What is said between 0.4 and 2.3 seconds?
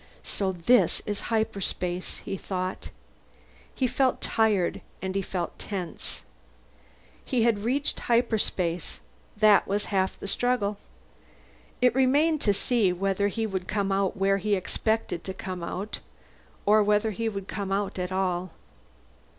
this is hyperspace,